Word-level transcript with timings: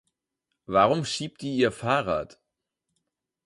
Warum 0.65 1.05
schiebt 1.05 1.41
die 1.43 1.55
ihr 1.57 1.71
Fahrrad? 1.71 2.41